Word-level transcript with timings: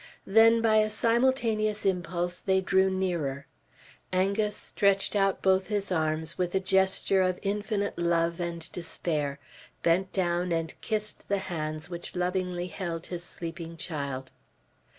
Then 0.25 0.63
by 0.63 0.77
a 0.77 0.89
simultaneous 0.89 1.85
impulse 1.85 2.39
they 2.39 2.59
drew 2.59 2.89
nearer. 2.89 3.45
Angus 4.11 4.57
stretched 4.57 5.15
out 5.15 5.43
both 5.43 5.67
his 5.67 5.91
arms 5.91 6.39
with 6.39 6.55
a 6.55 6.59
gesture 6.59 7.21
of 7.21 7.37
infinite 7.43 7.99
love 7.99 8.39
and 8.39 8.67
despair, 8.71 9.39
bent 9.83 10.11
down 10.11 10.51
and 10.51 10.73
kissed 10.81 11.27
the 11.29 11.37
hands 11.37 11.87
which 11.87 12.15
lovingly 12.15 12.65
held 12.65 13.05
his 13.05 13.23
sleeping 13.23 13.77
child. 13.77 14.31